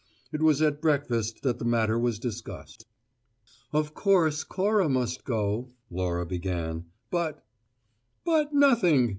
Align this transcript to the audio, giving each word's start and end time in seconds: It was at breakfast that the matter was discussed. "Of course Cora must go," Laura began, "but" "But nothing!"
It 0.31 0.41
was 0.41 0.63
at 0.63 0.81
breakfast 0.81 1.43
that 1.43 1.59
the 1.59 1.63
matter 1.65 1.99
was 1.99 2.17
discussed. 2.17 2.87
"Of 3.71 3.93
course 3.93 4.43
Cora 4.43 4.89
must 4.89 5.25
go," 5.25 5.69
Laura 5.91 6.25
began, 6.25 6.85
"but" 7.11 7.45
"But 8.25 8.51
nothing!" 8.51 9.09